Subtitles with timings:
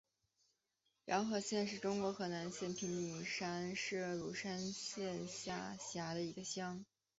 [1.05, 6.83] 瀼河乡是中国河南省平顶山市鲁山县下辖的一个乡。